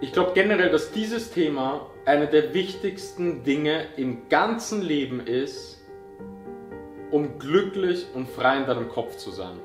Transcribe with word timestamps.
Ich 0.00 0.12
glaube 0.12 0.30
generell, 0.32 0.70
dass 0.70 0.92
dieses 0.92 1.32
Thema 1.32 1.90
eine 2.04 2.28
der 2.28 2.54
wichtigsten 2.54 3.42
Dinge 3.42 3.86
im 3.96 4.28
ganzen 4.28 4.80
Leben 4.80 5.18
ist, 5.26 5.84
um 7.10 7.40
glücklich 7.40 8.06
und 8.14 8.28
frei 8.28 8.58
in 8.58 8.66
deinem 8.66 8.88
Kopf 8.88 9.16
zu 9.16 9.32
sein. 9.32 9.58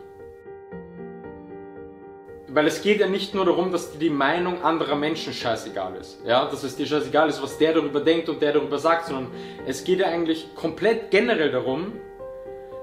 Weil 2.48 2.66
es 2.66 2.82
geht 2.82 3.00
ja 3.00 3.08
nicht 3.08 3.36
nur 3.36 3.46
darum, 3.46 3.72
dass 3.72 3.92
dir 3.92 4.00
die 4.00 4.10
Meinung 4.10 4.64
anderer 4.64 4.96
Menschen 4.96 5.34
scheißegal 5.34 5.98
ist. 5.98 6.20
Ja, 6.26 6.46
dass 6.46 6.64
es 6.64 6.76
dir 6.76 6.88
scheißegal 6.88 7.30
ist, 7.30 7.42
was 7.42 7.60
der 7.60 7.74
darüber 7.74 8.00
denkt 8.00 8.28
und 8.28 8.42
der 8.42 8.54
darüber 8.54 8.80
sagt, 8.80 9.08
sondern 9.08 9.28
es 9.68 9.84
geht 9.84 10.00
ja 10.00 10.08
eigentlich 10.08 10.56
komplett 10.56 11.12
generell 11.12 11.52
darum, 11.52 11.94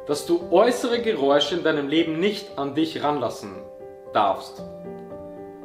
dass 0.07 0.25
du 0.25 0.41
äußere 0.53 1.03
Geräusche 1.03 1.57
in 1.57 1.65
deinem 1.65 1.89
Leben 1.89 2.21
nicht 2.21 2.59
an 2.59 2.77
dich 2.77 3.03
ranlassen 3.03 3.57
darfst. 4.13 4.63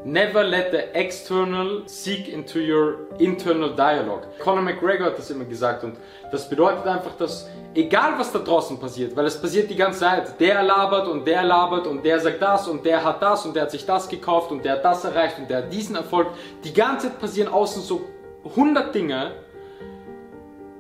Never 0.05 0.43
let 0.43 0.69
the 0.71 0.93
external 0.93 1.81
seek 1.88 2.27
into 2.27 2.59
your 2.59 3.07
internal 3.17 3.75
dialogue. 3.75 4.27
Conor 4.38 4.61
McGregor 4.61 5.07
hat 5.07 5.17
das 5.17 5.31
immer 5.31 5.45
gesagt 5.45 5.84
und 5.84 5.97
das 6.31 6.47
bedeutet 6.47 6.85
einfach, 6.85 7.17
dass 7.17 7.49
egal 7.73 8.13
was 8.20 8.31
da 8.31 8.38
draußen 8.38 8.80
passiert, 8.80 9.16
weil 9.16 9.25
es 9.25 9.41
passiert 9.41 9.67
die 9.67 9.75
ganze 9.75 10.02
Zeit, 10.02 10.39
der 10.39 10.61
labert 10.61 11.07
und 11.07 11.25
der 11.25 11.44
labert 11.44 11.88
und 11.88 12.05
der 12.05 12.20
sagt 12.20 12.39
das 12.39 12.67
und 12.67 12.85
der 12.85 13.03
hat 13.03 13.20
das 13.20 13.47
und 13.47 13.55
der 13.55 13.63
hat 13.63 13.71
sich 13.71 13.83
das 13.83 14.07
gekauft 14.07 14.52
und 14.52 14.63
der 14.63 14.73
hat 14.73 14.85
das 14.85 15.03
erreicht 15.05 15.39
und 15.39 15.49
der 15.49 15.57
hat 15.63 15.73
diesen 15.73 15.95
Erfolg. 15.95 16.27
Die 16.63 16.72
ganze 16.72 17.08
Zeit 17.08 17.19
passieren 17.19 17.52
außen 17.52 17.81
so 17.81 18.02
100 18.44 18.94
Dinge 18.94 19.31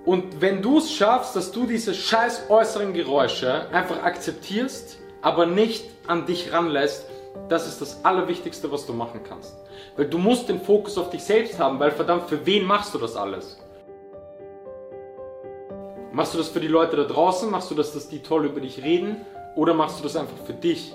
und 0.05 0.39
wenn 0.39 0.61
du 0.61 0.77
es 0.77 0.91
schaffst, 0.91 1.35
dass 1.35 1.51
du 1.51 1.65
diese 1.65 1.95
scheiß 1.95 2.43
äußeren 2.47 2.93
Geräusche 2.93 3.69
einfach 3.71 4.03
akzeptierst, 4.03 4.99
aber 5.23 5.47
nicht 5.47 5.89
an 6.05 6.27
dich 6.27 6.53
ranlässt, 6.53 7.09
das 7.49 7.67
ist 7.67 7.81
das 7.81 8.03
Allerwichtigste, 8.03 8.71
was 8.71 8.85
du 8.85 8.93
machen 8.93 9.21
kannst. 9.27 9.55
Weil 9.95 10.07
du 10.07 10.17
musst 10.17 10.49
den 10.49 10.59
Fokus 10.59 10.97
auf 10.97 11.09
dich 11.09 11.23
selbst 11.23 11.59
haben, 11.59 11.79
weil 11.79 11.91
verdammt, 11.91 12.29
für 12.29 12.45
wen 12.45 12.65
machst 12.65 12.93
du 12.93 12.97
das 12.97 13.15
alles? 13.15 13.59
Machst 16.11 16.33
du 16.33 16.37
das 16.37 16.47
für 16.47 16.61
die 16.61 16.67
Leute 16.67 16.95
da 16.95 17.03
draußen? 17.03 17.49
Machst 17.51 17.69
du 17.69 17.75
das, 17.75 17.93
dass 17.93 18.07
die 18.07 18.19
toll 18.19 18.45
über 18.45 18.61
dich 18.61 18.81
reden? 18.81 19.25
Oder 19.55 19.73
machst 19.73 19.99
du 19.99 20.03
das 20.03 20.15
einfach 20.15 20.37
für 20.45 20.53
dich? 20.53 20.93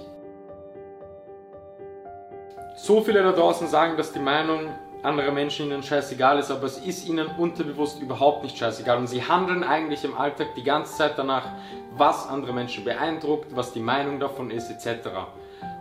So 2.76 3.02
viele 3.02 3.22
da 3.22 3.32
draußen 3.32 3.68
sagen, 3.68 3.96
dass 3.98 4.12
die 4.12 4.18
Meinung 4.18 4.70
anderer 5.02 5.30
Menschen 5.30 5.66
ihnen 5.66 5.82
scheißegal 5.82 6.38
ist, 6.38 6.50
aber 6.50 6.64
es 6.64 6.78
ist 6.78 7.06
ihnen 7.06 7.26
unterbewusst 7.38 8.00
überhaupt 8.00 8.42
nicht 8.42 8.56
scheißegal. 8.56 8.98
Und 8.98 9.06
sie 9.06 9.22
handeln 9.22 9.64
eigentlich 9.64 10.04
im 10.04 10.16
Alltag 10.16 10.54
die 10.56 10.62
ganze 10.62 10.96
Zeit 10.96 11.12
danach, 11.16 11.46
was 11.92 12.28
andere 12.28 12.52
Menschen 12.52 12.84
beeindruckt, 12.84 13.54
was 13.54 13.72
die 13.72 13.80
Meinung 13.80 14.20
davon 14.20 14.50
ist, 14.50 14.70
etc. 14.70 15.08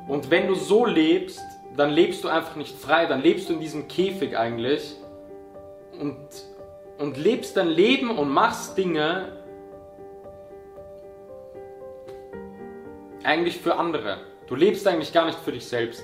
Und 0.10 0.32
wenn 0.32 0.48
du 0.48 0.56
so 0.56 0.88
lebst, 0.88 1.40
dann 1.78 1.92
lebst 1.92 2.24
du 2.24 2.30
einfach 2.30 2.56
nicht 2.56 2.76
frei, 2.76 3.06
dann 3.06 3.22
lebst 3.22 3.48
du 3.48 3.54
in 3.54 3.60
diesem 3.60 3.88
Käfig 3.88 4.36
eigentlich 4.36 4.96
und, 6.00 6.18
und 6.98 7.16
lebst 7.16 7.56
dein 7.56 7.68
Leben 7.68 8.10
und 8.18 8.28
machst 8.28 8.76
Dinge 8.76 9.32
eigentlich 13.24 13.60
für 13.60 13.76
andere. 13.76 14.18
Du 14.48 14.56
lebst 14.56 14.88
eigentlich 14.88 15.14
gar 15.14 15.28
nicht 15.28 15.38
für 15.38 15.52
dich 15.52 15.68
selbst. 15.68 16.04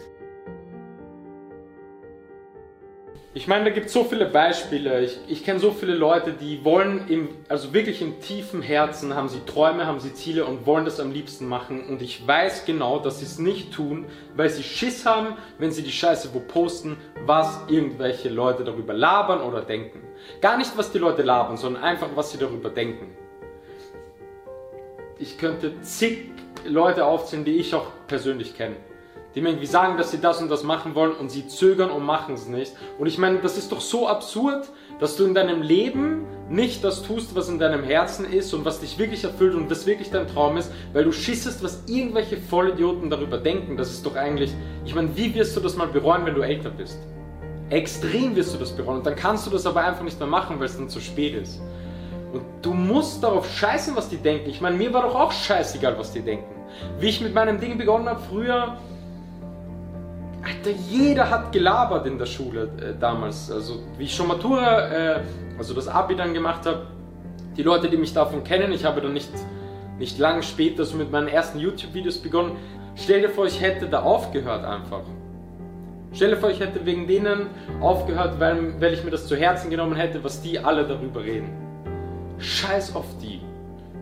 Ich 3.37 3.49
meine, 3.49 3.65
da 3.65 3.69
gibt 3.71 3.87
es 3.87 3.91
so 3.91 4.05
viele 4.05 4.27
Beispiele. 4.27 5.01
Ich, 5.01 5.19
ich 5.27 5.43
kenne 5.43 5.59
so 5.59 5.71
viele 5.71 5.93
Leute, 5.93 6.31
die 6.31 6.63
wollen 6.63 7.09
im, 7.09 7.27
also 7.49 7.73
wirklich 7.73 8.01
im 8.01 8.21
tiefen 8.21 8.61
Herzen 8.61 9.13
haben 9.13 9.27
sie 9.27 9.41
Träume, 9.45 9.85
haben 9.85 9.99
sie 9.99 10.13
Ziele 10.13 10.45
und 10.45 10.65
wollen 10.65 10.85
das 10.85 11.01
am 11.01 11.11
liebsten 11.11 11.45
machen. 11.45 11.85
Und 11.85 12.01
ich 12.01 12.25
weiß 12.25 12.63
genau, 12.63 12.97
dass 12.97 13.19
sie 13.19 13.25
es 13.25 13.37
nicht 13.37 13.73
tun, 13.73 14.05
weil 14.37 14.49
sie 14.49 14.63
Schiss 14.63 15.05
haben, 15.05 15.35
wenn 15.57 15.71
sie 15.71 15.83
die 15.83 15.91
Scheiße 15.91 16.29
wo 16.33 16.39
posten, 16.39 16.95
was 17.25 17.59
irgendwelche 17.67 18.29
Leute 18.29 18.63
darüber 18.63 18.93
labern 18.93 19.41
oder 19.41 19.61
denken. 19.61 19.99
Gar 20.39 20.57
nicht, 20.57 20.71
was 20.77 20.93
die 20.93 20.99
Leute 20.99 21.21
labern, 21.21 21.57
sondern 21.57 21.83
einfach, 21.83 22.07
was 22.15 22.31
sie 22.31 22.37
darüber 22.37 22.69
denken. 22.69 23.17
Ich 25.19 25.37
könnte 25.37 25.81
zig 25.81 26.31
Leute 26.65 27.03
aufzählen, 27.03 27.43
die 27.43 27.57
ich 27.57 27.75
auch 27.75 27.87
persönlich 28.07 28.55
kenne 28.55 28.77
die 29.35 29.41
mir 29.41 29.49
irgendwie 29.49 29.65
sagen, 29.65 29.97
dass 29.97 30.11
sie 30.11 30.19
das 30.19 30.41
und 30.41 30.49
das 30.49 30.63
machen 30.63 30.95
wollen 30.95 31.11
und 31.11 31.29
sie 31.29 31.47
zögern 31.47 31.91
und 31.91 32.05
machen 32.05 32.35
es 32.35 32.47
nicht. 32.47 32.73
Und 32.97 33.07
ich 33.07 33.17
meine, 33.17 33.39
das 33.39 33.57
ist 33.57 33.71
doch 33.71 33.81
so 33.81 34.07
absurd, 34.07 34.69
dass 34.99 35.17
du 35.17 35.25
in 35.25 35.35
deinem 35.35 35.61
Leben 35.61 36.25
nicht 36.49 36.83
das 36.85 37.03
tust, 37.03 37.35
was 37.35 37.49
in 37.49 37.59
deinem 37.59 37.83
Herzen 37.83 38.31
ist 38.31 38.53
und 38.53 38.63
was 38.63 38.79
dich 38.79 38.97
wirklich 38.97 39.25
erfüllt 39.25 39.53
und 39.53 39.69
was 39.69 39.85
wirklich 39.85 40.09
dein 40.09 40.27
Traum 40.27 40.55
ist, 40.55 40.71
weil 40.93 41.03
du 41.03 41.11
schissest, 41.11 41.61
was 41.63 41.83
irgendwelche 41.87 42.37
Vollidioten 42.37 43.09
darüber 43.09 43.37
denken. 43.37 43.75
Das 43.75 43.91
ist 43.91 44.05
doch 44.05 44.15
eigentlich, 44.15 44.53
ich 44.85 44.95
meine, 44.95 45.15
wie 45.17 45.35
wirst 45.35 45.55
du 45.57 45.59
das 45.59 45.75
mal 45.75 45.87
bereuen, 45.87 46.25
wenn 46.25 46.35
du 46.35 46.41
älter 46.41 46.69
bist? 46.69 46.99
Extrem 47.69 48.35
wirst 48.37 48.53
du 48.53 48.57
das 48.57 48.71
bereuen 48.71 48.99
und 48.99 49.05
dann 49.05 49.15
kannst 49.15 49.45
du 49.45 49.51
das 49.51 49.65
aber 49.65 49.83
einfach 49.83 50.03
nicht 50.03 50.19
mehr 50.19 50.29
machen, 50.29 50.59
weil 50.59 50.67
es 50.67 50.77
dann 50.77 50.87
zu 50.87 51.01
spät 51.01 51.35
ist. 51.35 51.59
Und 52.31 52.43
du 52.61 52.73
musst 52.73 53.21
darauf 53.23 53.49
scheißen, 53.49 53.95
was 53.95 54.07
die 54.07 54.17
denken. 54.17 54.49
Ich 54.49 54.61
meine, 54.61 54.77
mir 54.77 54.93
war 54.93 55.01
doch 55.01 55.15
auch 55.15 55.31
scheißegal, 55.31 55.97
was 55.97 56.13
die 56.13 56.21
denken. 56.21 56.53
Wie 56.99 57.07
ich 57.07 57.21
mit 57.21 57.33
meinem 57.33 57.59
Ding 57.59 57.77
begonnen 57.77 58.07
habe, 58.07 58.21
früher 58.29 58.77
Alter, 60.45 60.71
jeder 60.89 61.29
hat 61.29 61.51
gelabert 61.51 62.05
in 62.05 62.19
der 62.19 62.27
Schule 62.27 62.69
äh, 62.79 62.93
damals. 62.99 63.51
Also 63.51 63.79
wie 63.97 64.03
ich 64.03 64.15
schon 64.15 64.27
Matura, 64.27 64.89
äh, 64.89 65.19
also 65.57 65.73
das 65.73 65.87
Abi 65.87 66.15
dann 66.15 66.33
gemacht 66.33 66.65
habe, 66.67 66.85
die 67.57 67.63
Leute, 67.63 67.89
die 67.89 67.97
mich 67.97 68.13
davon 68.13 68.43
kennen, 68.43 68.71
ich 68.71 68.85
habe 68.85 69.01
dann 69.01 69.13
nicht, 69.13 69.31
nicht 69.97 70.19
lang 70.19 70.43
später 70.43 70.85
so 70.85 70.97
mit 70.97 71.11
meinen 71.11 71.29
ersten 71.29 71.59
YouTube-Videos 71.59 72.19
begonnen. 72.19 72.57
Stell 72.95 73.21
dir 73.21 73.29
vor, 73.29 73.47
ich 73.47 73.59
hätte 73.59 73.87
da 73.87 74.03
aufgehört 74.03 74.65
einfach. 74.65 75.01
Stell 76.13 76.29
dir 76.29 76.37
vor, 76.37 76.51
ich 76.51 76.59
hätte 76.59 76.85
wegen 76.85 77.07
denen 77.07 77.47
aufgehört, 77.81 78.39
weil, 78.39 78.79
weil 78.79 78.93
ich 78.93 79.03
mir 79.03 79.11
das 79.11 79.27
zu 79.27 79.35
Herzen 79.35 79.69
genommen 79.69 79.95
hätte, 79.95 80.23
was 80.23 80.41
die 80.41 80.59
alle 80.59 80.85
darüber 80.85 81.23
reden. 81.23 81.49
Scheiß 82.37 82.95
auf 82.95 83.05
die. 83.19 83.41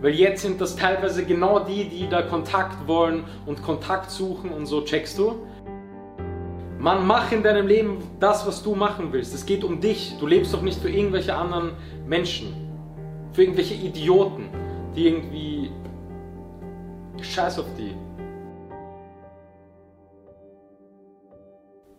Weil 0.01 0.11
jetzt 0.11 0.41
sind 0.41 0.59
das 0.59 0.75
teilweise 0.75 1.23
genau 1.23 1.59
die, 1.59 1.85
die 1.85 2.09
da 2.09 2.21
Kontakt 2.21 2.87
wollen 2.87 3.23
und 3.45 3.63
Kontakt 3.63 4.11
suchen 4.11 4.51
und 4.51 4.65
so, 4.65 4.81
checkst 4.81 5.17
du? 5.17 5.47
Mann, 6.83 7.07
mach 7.07 7.31
in 7.31 7.43
deinem 7.43 7.65
Leben 7.65 8.03
das, 8.19 8.45
was 8.45 8.61
du 8.61 8.75
machen 8.75 9.13
willst. 9.13 9.33
Es 9.33 9.45
geht 9.45 9.63
um 9.63 9.79
dich. 9.79 10.17
Du 10.19 10.27
lebst 10.27 10.53
doch 10.53 10.61
nicht 10.61 10.81
für 10.81 10.89
irgendwelche 10.89 11.33
anderen 11.33 11.77
Menschen. 12.05 12.53
Für 13.31 13.43
irgendwelche 13.43 13.75
Idioten, 13.75 14.49
die 14.93 15.07
irgendwie. 15.07 15.71
Scheiß 17.21 17.59
auf 17.59 17.67
die. 17.77 17.95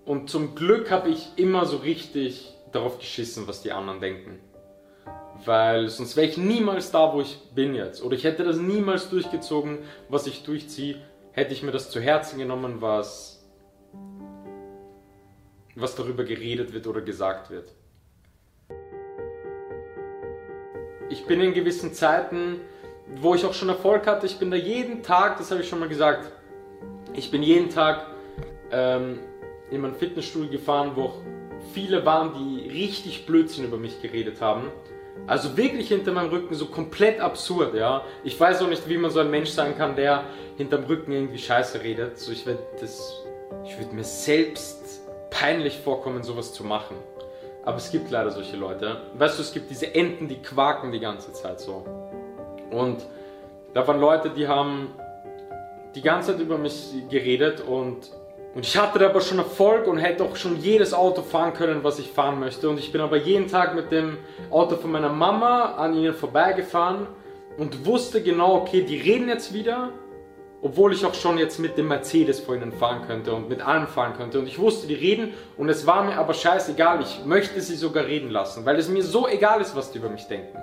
Und 0.04 0.28
zum 0.28 0.54
Glück 0.54 0.90
habe 0.90 1.08
ich 1.08 1.30
immer 1.36 1.64
so 1.64 1.78
richtig 1.78 2.52
darauf 2.70 2.98
geschissen, 2.98 3.48
was 3.48 3.62
die 3.62 3.72
anderen 3.72 4.00
denken. 4.02 4.38
Weil 5.46 5.88
sonst 5.88 6.14
wäre 6.14 6.26
ich 6.26 6.36
niemals 6.36 6.90
da, 6.90 7.14
wo 7.14 7.22
ich 7.22 7.38
bin 7.54 7.74
jetzt. 7.74 8.02
Oder 8.02 8.16
ich 8.16 8.24
hätte 8.24 8.44
das 8.44 8.58
niemals 8.58 9.08
durchgezogen, 9.08 9.78
was 10.10 10.26
ich 10.26 10.44
durchziehe. 10.44 10.96
Hätte 11.32 11.54
ich 11.54 11.62
mir 11.62 11.72
das 11.72 11.88
zu 11.88 12.02
Herzen 12.02 12.38
genommen, 12.38 12.82
was 12.82 13.43
was 15.74 15.94
darüber 15.94 16.24
geredet 16.24 16.72
wird 16.72 16.86
oder 16.86 17.00
gesagt 17.00 17.50
wird. 17.50 17.72
Ich 21.08 21.26
bin 21.26 21.40
in 21.40 21.54
gewissen 21.54 21.92
Zeiten, 21.92 22.60
wo 23.16 23.34
ich 23.34 23.44
auch 23.44 23.54
schon 23.54 23.68
Erfolg 23.68 24.06
hatte, 24.06 24.26
ich 24.26 24.38
bin 24.38 24.50
da 24.50 24.56
jeden 24.56 25.02
Tag, 25.02 25.38
das 25.38 25.50
habe 25.50 25.60
ich 25.60 25.68
schon 25.68 25.80
mal 25.80 25.88
gesagt, 25.88 26.32
ich 27.12 27.30
bin 27.30 27.42
jeden 27.42 27.70
Tag 27.70 28.06
ähm, 28.70 29.20
in 29.70 29.80
mein 29.80 29.94
Fitnessstudio 29.94 30.50
gefahren, 30.50 30.92
wo 30.94 31.02
auch 31.02 31.18
viele 31.72 32.04
waren, 32.04 32.32
die 32.34 32.68
richtig 32.68 33.26
Blödsinn 33.26 33.64
über 33.64 33.76
mich 33.76 34.00
geredet 34.02 34.40
haben. 34.40 34.70
Also 35.26 35.56
wirklich 35.56 35.88
hinter 35.88 36.12
meinem 36.12 36.30
Rücken 36.30 36.54
so 36.54 36.66
komplett 36.66 37.20
absurd, 37.20 37.74
ja. 37.74 38.04
Ich 38.24 38.38
weiß 38.38 38.62
auch 38.62 38.68
nicht, 38.68 38.88
wie 38.88 38.98
man 38.98 39.10
so 39.10 39.20
ein 39.20 39.30
Mensch 39.30 39.50
sein 39.50 39.76
kann, 39.76 39.96
der 39.96 40.24
hinterm 40.56 40.84
Rücken 40.84 41.12
irgendwie 41.12 41.38
Scheiße 41.38 41.82
redet. 41.82 42.18
So 42.18 42.32
ich 42.32 42.44
würde 42.44 42.62
das, 42.80 43.22
ich 43.64 43.78
würde 43.78 43.94
mir 43.94 44.04
selbst 44.04 44.83
peinlich 45.44 45.78
vorkommen, 45.78 46.22
sowas 46.22 46.54
zu 46.54 46.64
machen. 46.64 46.96
Aber 47.66 47.76
es 47.76 47.90
gibt 47.90 48.10
leider 48.10 48.30
solche 48.30 48.56
Leute. 48.56 48.96
Weißt 49.18 49.36
du, 49.36 49.42
es 49.42 49.52
gibt 49.52 49.68
diese 49.68 49.94
Enten, 49.94 50.26
die 50.26 50.40
quaken 50.40 50.90
die 50.90 51.00
ganze 51.00 51.34
Zeit 51.34 51.60
so. 51.60 51.84
Und 52.70 53.04
da 53.74 53.86
waren 53.86 54.00
Leute, 54.00 54.30
die 54.30 54.48
haben 54.48 54.88
die 55.94 56.00
ganze 56.00 56.32
Zeit 56.32 56.40
über 56.40 56.56
mich 56.56 56.94
geredet 57.10 57.60
und, 57.60 58.10
und 58.54 58.64
ich 58.64 58.74
hatte 58.78 59.04
aber 59.04 59.20
schon 59.20 59.36
Erfolg 59.36 59.86
und 59.86 59.98
hätte 59.98 60.24
auch 60.24 60.34
schon 60.34 60.56
jedes 60.60 60.94
Auto 60.94 61.20
fahren 61.20 61.52
können, 61.52 61.84
was 61.84 61.98
ich 61.98 62.10
fahren 62.10 62.40
möchte. 62.40 62.70
Und 62.70 62.78
ich 62.78 62.90
bin 62.90 63.02
aber 63.02 63.18
jeden 63.18 63.46
Tag 63.46 63.74
mit 63.74 63.92
dem 63.92 64.16
Auto 64.50 64.76
von 64.76 64.90
meiner 64.92 65.12
Mama 65.12 65.74
an 65.74 65.94
ihnen 65.94 66.14
vorbeigefahren 66.14 67.06
und 67.58 67.84
wusste 67.84 68.22
genau, 68.22 68.54
okay, 68.54 68.82
die 68.82 68.96
reden 68.96 69.28
jetzt 69.28 69.52
wieder 69.52 69.90
obwohl 70.64 70.94
ich 70.94 71.04
auch 71.04 71.12
schon 71.12 71.36
jetzt 71.36 71.58
mit 71.58 71.76
dem 71.76 71.88
Mercedes 71.88 72.40
vor 72.40 72.56
ihnen 72.56 72.72
fahren 72.72 73.02
könnte 73.06 73.34
und 73.34 73.50
mit 73.50 73.60
allem 73.60 73.86
fahren 73.86 74.14
könnte. 74.16 74.38
Und 74.38 74.46
ich 74.46 74.58
wusste, 74.58 74.86
die 74.86 74.94
reden 74.94 75.34
und 75.58 75.68
es 75.68 75.86
war 75.86 76.02
mir 76.04 76.16
aber 76.16 76.32
scheißegal. 76.32 77.02
Ich 77.02 77.22
möchte 77.26 77.60
sie 77.60 77.76
sogar 77.76 78.06
reden 78.06 78.30
lassen, 78.30 78.64
weil 78.64 78.78
es 78.78 78.88
mir 78.88 79.02
so 79.02 79.28
egal 79.28 79.60
ist, 79.60 79.76
was 79.76 79.92
die 79.92 79.98
über 79.98 80.08
mich 80.08 80.24
denken. 80.26 80.56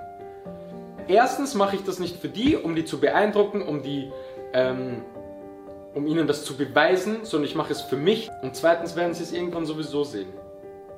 Erstens 1.06 1.54
mache 1.54 1.76
ich 1.76 1.84
das 1.84 2.00
nicht 2.00 2.16
für 2.16 2.28
die, 2.28 2.56
um 2.56 2.74
die 2.74 2.84
zu 2.84 2.98
beeindrucken, 2.98 3.62
um 3.62 3.82
die, 3.82 4.10
ähm, 4.52 5.02
um 5.94 6.04
ihnen 6.08 6.26
das 6.26 6.44
zu 6.44 6.56
beweisen, 6.56 7.18
sondern 7.22 7.48
ich 7.48 7.54
mache 7.54 7.72
es 7.72 7.80
für 7.82 7.96
mich. 7.96 8.28
Und 8.42 8.56
zweitens 8.56 8.96
werden 8.96 9.14
sie 9.14 9.22
es 9.22 9.32
irgendwann 9.32 9.66
sowieso 9.66 10.02
sehen. 10.02 10.28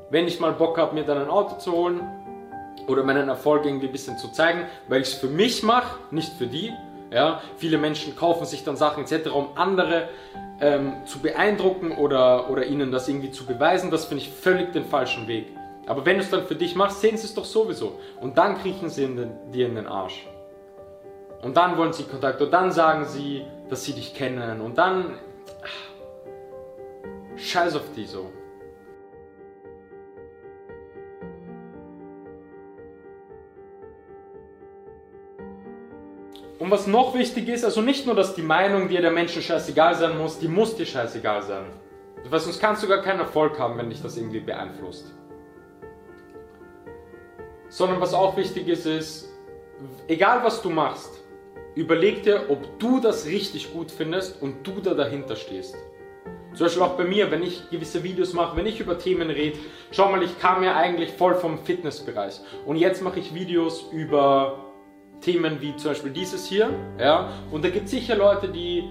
wenn 0.08 0.26
ich 0.26 0.40
mal 0.40 0.52
Bock 0.52 0.78
habe, 0.78 0.94
mir 0.94 1.04
dann 1.04 1.18
ein 1.18 1.28
Auto 1.28 1.56
zu 1.56 1.72
holen 1.72 2.00
oder 2.86 3.02
meinen 3.02 3.28
Erfolg 3.28 3.66
irgendwie 3.66 3.86
ein 3.86 3.92
bisschen 3.92 4.16
zu 4.16 4.32
zeigen, 4.32 4.62
weil 4.88 5.02
ich 5.02 5.08
es 5.08 5.14
für 5.14 5.26
mich 5.26 5.62
mache, 5.62 5.98
nicht 6.10 6.32
für 6.34 6.46
die. 6.46 6.72
Ja, 7.14 7.40
viele 7.58 7.78
Menschen 7.78 8.16
kaufen 8.16 8.44
sich 8.44 8.64
dann 8.64 8.76
Sachen 8.76 9.04
etc., 9.04 9.30
um 9.30 9.50
andere 9.54 10.08
ähm, 10.60 10.94
zu 11.06 11.20
beeindrucken 11.20 11.92
oder, 11.92 12.50
oder 12.50 12.66
ihnen 12.66 12.90
das 12.90 13.08
irgendwie 13.08 13.30
zu 13.30 13.46
beweisen. 13.46 13.92
Das 13.92 14.06
finde 14.06 14.24
ich 14.24 14.30
völlig 14.30 14.72
den 14.72 14.84
falschen 14.84 15.28
Weg. 15.28 15.46
Aber 15.86 16.04
wenn 16.04 16.16
du 16.16 16.24
es 16.24 16.30
dann 16.30 16.44
für 16.44 16.56
dich 16.56 16.74
machst, 16.74 17.00
sehen 17.00 17.16
sie 17.16 17.26
es 17.26 17.34
doch 17.34 17.44
sowieso. 17.44 18.00
Und 18.20 18.36
dann 18.36 18.58
kriechen 18.58 18.88
sie 18.88 19.04
in 19.04 19.16
den, 19.16 19.52
dir 19.52 19.66
in 19.66 19.76
den 19.76 19.86
Arsch. 19.86 20.26
Und 21.40 21.56
dann 21.56 21.76
wollen 21.76 21.92
sie 21.92 22.02
Kontakt 22.02 22.42
und 22.42 22.50
dann 22.50 22.72
sagen 22.72 23.04
sie, 23.04 23.44
dass 23.68 23.84
sie 23.84 23.92
dich 23.92 24.12
kennen. 24.14 24.60
Und 24.60 24.76
dann. 24.76 25.20
Ach, 25.62 27.36
scheiß 27.36 27.76
auf 27.76 27.92
die 27.94 28.06
so. 28.06 28.30
Und 36.58 36.70
was 36.70 36.86
noch 36.86 37.14
wichtig 37.14 37.48
ist, 37.48 37.64
also 37.64 37.80
nicht 37.80 38.06
nur, 38.06 38.14
dass 38.14 38.34
die 38.34 38.42
Meinung 38.42 38.88
dir 38.88 39.00
der 39.00 39.10
Menschen 39.10 39.42
scheißegal 39.42 39.94
sein 39.96 40.16
muss, 40.16 40.38
die 40.38 40.48
muss 40.48 40.76
dir 40.76 40.86
scheißegal 40.86 41.42
sein. 41.42 41.66
Weil 42.28 42.40
sonst 42.40 42.60
kannst 42.60 42.82
du 42.82 42.88
gar 42.88 43.02
keinen 43.02 43.20
Erfolg 43.20 43.58
haben, 43.58 43.76
wenn 43.76 43.90
dich 43.90 44.00
das 44.00 44.16
irgendwie 44.16 44.40
beeinflusst. 44.40 45.12
Sondern 47.68 48.00
was 48.00 48.14
auch 48.14 48.36
wichtig 48.36 48.68
ist, 48.68 48.86
ist, 48.86 49.28
egal 50.06 50.44
was 50.44 50.62
du 50.62 50.70
machst, 50.70 51.10
überleg 51.74 52.22
dir, 52.22 52.44
ob 52.48 52.78
du 52.78 53.00
das 53.00 53.26
richtig 53.26 53.72
gut 53.72 53.90
findest 53.90 54.40
und 54.40 54.66
du 54.66 54.80
da 54.80 54.94
dahinter 54.94 55.34
stehst. 55.36 55.74
Zum 56.54 56.66
Beispiel 56.66 56.82
auch 56.84 56.96
bei 56.96 57.04
mir, 57.04 57.32
wenn 57.32 57.42
ich 57.42 57.68
gewisse 57.70 58.04
Videos 58.04 58.32
mache, 58.32 58.56
wenn 58.56 58.66
ich 58.66 58.78
über 58.78 58.96
Themen 58.96 59.28
rede, 59.28 59.58
schau 59.90 60.08
mal, 60.08 60.22
ich 60.22 60.38
kam 60.38 60.62
ja 60.62 60.76
eigentlich 60.76 61.10
voll 61.10 61.34
vom 61.34 61.58
Fitnessbereich 61.58 62.40
und 62.64 62.76
jetzt 62.76 63.02
mache 63.02 63.18
ich 63.18 63.34
Videos 63.34 63.86
über 63.90 64.73
Themen 65.20 65.60
wie 65.60 65.74
zum 65.76 65.92
Beispiel 65.92 66.10
dieses 66.10 66.46
hier, 66.46 66.70
ja, 66.98 67.28
und 67.50 67.64
da 67.64 67.70
gibt 67.70 67.86
es 67.86 67.90
sicher 67.92 68.16
Leute, 68.16 68.48
die 68.48 68.84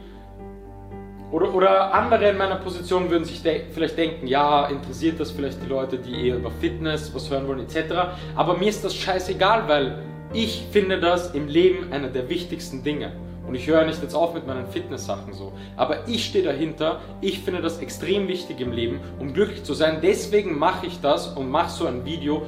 oder, 1.33 1.53
oder 1.55 1.93
andere 1.95 2.29
in 2.29 2.37
meiner 2.37 2.57
Position 2.57 3.09
würden 3.09 3.25
sich 3.25 3.41
de 3.41 3.63
vielleicht 3.73 3.97
denken, 3.97 4.27
ja, 4.27 4.67
interessiert 4.67 5.19
das 5.19 5.31
vielleicht 5.31 5.63
die 5.63 5.67
Leute, 5.67 5.97
die 5.97 6.27
eher 6.27 6.35
über 6.37 6.51
Fitness 6.51 7.13
was 7.13 7.29
hören 7.31 7.47
wollen 7.47 7.61
etc. 7.61 8.15
Aber 8.35 8.55
mir 8.55 8.69
ist 8.69 8.85
das 8.85 8.93
scheißegal, 8.95 9.67
weil 9.67 10.03
ich 10.31 10.67
finde 10.71 10.99
das 10.99 11.33
im 11.33 11.47
Leben 11.47 11.91
einer 11.91 12.09
der 12.09 12.29
wichtigsten 12.29 12.83
Dinge. 12.83 13.13
Und 13.47 13.55
ich 13.55 13.67
höre 13.67 13.83
nicht 13.83 14.01
jetzt 14.01 14.13
auf 14.13 14.35
mit 14.35 14.45
meinen 14.47 14.67
Fitness-Sachen 14.67 15.33
so. 15.33 15.53
Aber 15.75 16.07
ich 16.07 16.25
stehe 16.25 16.45
dahinter. 16.45 17.01
Ich 17.19 17.39
finde 17.39 17.61
das 17.61 17.79
extrem 17.79 18.27
wichtig 18.27 18.61
im 18.61 18.71
Leben, 18.71 19.01
um 19.19 19.33
glücklich 19.33 19.63
zu 19.63 19.73
sein. 19.73 19.99
Deswegen 20.01 20.57
mache 20.57 20.85
ich 20.85 21.01
das 21.01 21.27
und 21.27 21.49
mache 21.49 21.71
so 21.71 21.87
ein 21.87 22.05
Video. 22.05 22.43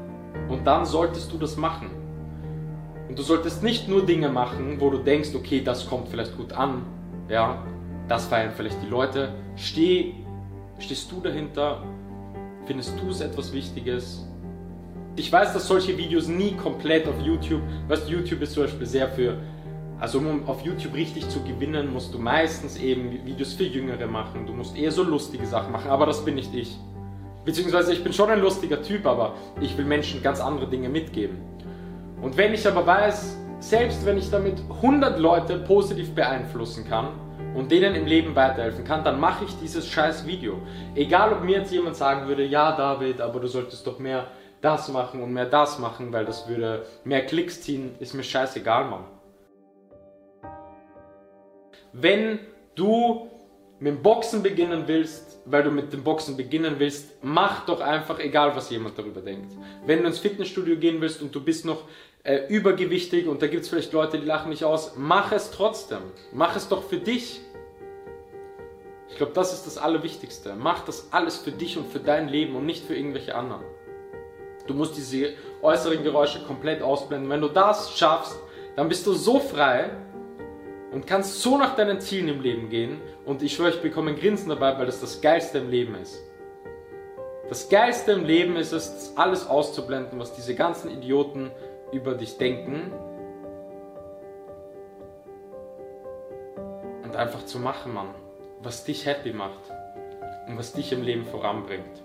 Und 0.47 0.65
dann 0.65 0.85
solltest 0.85 1.31
du 1.33 1.37
das 1.37 1.57
machen. 1.57 2.04
Und 3.15 3.19
du 3.19 3.23
solltest 3.23 3.63
nicht 3.63 3.87
nur 3.87 4.05
Dinge 4.05 4.27
machen, 4.27 4.81
wo 4.81 4.89
du 4.89 4.97
denkst, 4.97 5.29
okay, 5.35 5.61
das 5.63 5.87
kommt 5.87 6.09
vielleicht 6.09 6.35
gut 6.35 6.51
an. 6.51 6.81
Ja, 7.29 7.65
das 8.09 8.25
feiern 8.25 8.51
vielleicht 8.53 8.75
die 8.83 8.89
Leute. 8.89 9.33
Steh, 9.55 10.15
stehst 10.79 11.09
du 11.13 11.21
dahinter? 11.21 11.81
Findest 12.65 12.93
du 13.01 13.09
es 13.09 13.21
etwas 13.21 13.53
Wichtiges? 13.53 14.27
Ich 15.15 15.31
weiß, 15.31 15.53
dass 15.53 15.65
solche 15.65 15.97
Videos 15.97 16.27
nie 16.27 16.57
komplett 16.57 17.07
auf 17.07 17.17
YouTube, 17.21 17.61
weißt 17.87 18.09
YouTube 18.09 18.41
ist 18.41 18.51
zum 18.51 18.63
Beispiel 18.63 18.85
sehr 18.85 19.07
für, 19.07 19.37
also 19.97 20.17
um 20.17 20.45
auf 20.45 20.65
YouTube 20.65 20.93
richtig 20.93 21.29
zu 21.29 21.39
gewinnen, 21.43 21.93
musst 21.93 22.13
du 22.13 22.19
meistens 22.19 22.75
eben 22.75 23.25
Videos 23.25 23.53
für 23.53 23.63
Jüngere 23.63 24.07
machen. 24.07 24.45
Du 24.45 24.51
musst 24.51 24.75
eher 24.75 24.91
so 24.91 25.03
lustige 25.03 25.45
Sachen 25.45 25.71
machen, 25.71 25.89
aber 25.89 26.05
das 26.05 26.25
bin 26.25 26.35
nicht 26.35 26.53
ich. 26.53 26.77
Beziehungsweise 27.45 27.93
ich 27.93 28.03
bin 28.03 28.11
schon 28.11 28.29
ein 28.29 28.41
lustiger 28.41 28.83
Typ, 28.83 29.05
aber 29.05 29.35
ich 29.61 29.77
will 29.77 29.85
Menschen 29.85 30.21
ganz 30.21 30.41
andere 30.41 30.67
Dinge 30.67 30.89
mitgeben. 30.89 31.54
Und 32.21 32.37
wenn 32.37 32.53
ich 32.53 32.67
aber 32.67 32.85
weiß, 32.85 33.37
selbst 33.59 34.05
wenn 34.05 34.17
ich 34.17 34.29
damit 34.29 34.61
100 34.69 35.19
Leute 35.19 35.57
positiv 35.59 36.13
beeinflussen 36.13 36.87
kann 36.87 37.09
und 37.55 37.71
denen 37.71 37.95
im 37.95 38.05
Leben 38.05 38.35
weiterhelfen 38.35 38.83
kann, 38.83 39.03
dann 39.03 39.19
mache 39.19 39.45
ich 39.45 39.59
dieses 39.59 39.87
scheiß 39.87 40.25
Video. 40.27 40.59
Egal 40.95 41.33
ob 41.33 41.43
mir 41.43 41.59
jetzt 41.59 41.71
jemand 41.71 41.95
sagen 41.95 42.27
würde, 42.27 42.45
ja 42.45 42.75
David, 42.75 43.21
aber 43.21 43.39
du 43.39 43.47
solltest 43.47 43.85
doch 43.87 43.99
mehr 43.99 44.27
das 44.61 44.89
machen 44.89 45.21
und 45.21 45.33
mehr 45.33 45.45
das 45.45 45.79
machen, 45.79 46.11
weil 46.11 46.25
das 46.25 46.47
würde 46.47 46.85
mehr 47.03 47.25
Klicks 47.25 47.61
ziehen, 47.61 47.95
ist 47.99 48.13
mir 48.13 48.23
scheißegal, 48.23 48.85
Mann. 48.85 49.03
Wenn 51.93 52.39
du 52.75 53.29
mit 53.79 53.93
dem 53.93 54.01
Boxen 54.01 54.41
beginnen 54.41 54.83
willst, 54.87 55.39
weil 55.45 55.63
du 55.63 55.71
mit 55.71 55.91
dem 55.91 56.03
Boxen 56.03 56.37
beginnen 56.37 56.75
willst, 56.77 57.11
mach 57.21 57.65
doch 57.65 57.81
einfach, 57.81 58.19
egal 58.19 58.55
was 58.55 58.69
jemand 58.69 58.97
darüber 58.97 59.21
denkt. 59.21 59.51
Wenn 59.85 60.01
du 60.01 60.07
ins 60.07 60.19
Fitnessstudio 60.19 60.77
gehen 60.77 61.01
willst 61.01 61.21
und 61.21 61.35
du 61.35 61.43
bist 61.43 61.65
noch 61.65 61.83
äh, 62.23 62.47
übergewichtig 62.47 63.27
und 63.27 63.41
da 63.41 63.47
gibt 63.47 63.63
es 63.63 63.69
vielleicht 63.69 63.93
Leute, 63.93 64.17
die 64.17 64.25
lachen 64.25 64.49
mich 64.49 64.63
aus, 64.63 64.93
mach 64.95 65.31
es 65.31 65.51
trotzdem. 65.51 65.99
Mach 66.31 66.55
es 66.55 66.67
doch 66.69 66.83
für 66.83 66.97
dich. 66.97 67.41
Ich 69.09 69.17
glaube, 69.17 69.33
das 69.33 69.53
ist 69.53 69.65
das 69.65 69.77
Allerwichtigste. 69.77 70.55
Mach 70.57 70.83
das 70.85 71.11
alles 71.11 71.37
für 71.37 71.51
dich 71.51 71.77
und 71.77 71.87
für 71.87 71.99
dein 71.99 72.27
Leben 72.27 72.55
und 72.55 72.65
nicht 72.65 72.85
für 72.85 72.95
irgendwelche 72.95 73.35
anderen. 73.35 73.63
Du 74.67 74.73
musst 74.73 74.97
diese 74.97 75.33
äußeren 75.61 76.03
Geräusche 76.03 76.43
komplett 76.43 76.81
ausblenden. 76.81 77.29
Wenn 77.29 77.41
du 77.41 77.49
das 77.49 77.95
schaffst, 77.97 78.39
dann 78.75 78.89
bist 78.89 79.05
du 79.05 79.13
so 79.13 79.39
frei 79.39 79.91
und 80.95 81.05
kannst 81.05 81.41
so 81.41 81.57
nach 81.57 81.75
deinen 81.75 81.99
Zielen 81.99 82.29
im 82.29 82.39
Leben 82.39 82.69
gehen. 82.69 83.01
Und 83.25 83.43
ich 83.43 83.53
schwöre, 83.53 83.71
ich 83.71 83.81
bekomme 83.81 84.11
ein 84.11 84.15
Grinsen 84.15 84.47
dabei, 84.47 84.79
weil 84.79 84.85
das 84.85 85.01
das 85.01 85.19
Geilste 85.19 85.57
im 85.57 85.69
Leben 85.69 85.93
ist. 85.95 86.23
Das 87.49 87.67
Geilste 87.67 88.13
im 88.13 88.23
Leben 88.23 88.55
ist 88.55 88.71
es, 88.71 89.11
alles 89.17 89.45
auszublenden, 89.45 90.17
was 90.19 90.33
diese 90.33 90.55
ganzen 90.55 90.89
Idioten 90.89 91.51
über 91.91 92.13
dich 92.13 92.37
denken. 92.37 92.93
Und 97.03 97.17
einfach 97.17 97.45
zu 97.45 97.59
machen, 97.59 97.93
Mann. 97.93 98.15
Was 98.63 98.85
dich 98.85 99.05
happy 99.05 99.33
macht 99.33 99.69
und 100.47 100.57
was 100.57 100.71
dich 100.71 100.93
im 100.93 101.03
Leben 101.03 101.25
voranbringt. 101.25 102.03